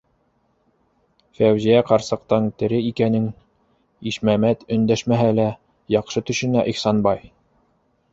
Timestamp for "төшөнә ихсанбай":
6.31-7.23